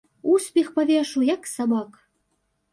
Усіх 0.31 0.71
павешу, 0.79 1.27
як 1.33 1.41
сабак! 1.55 2.03